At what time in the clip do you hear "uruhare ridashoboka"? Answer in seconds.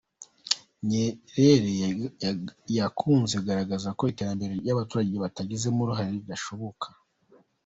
5.81-6.87